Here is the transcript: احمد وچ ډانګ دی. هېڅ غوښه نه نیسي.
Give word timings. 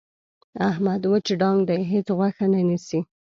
احمد 0.69 1.01
وچ 1.11 1.27
ډانګ 1.39 1.59
دی. 1.69 1.79
هېڅ 1.91 2.07
غوښه 2.17 2.45
نه 2.53 2.61
نیسي. 2.67 2.99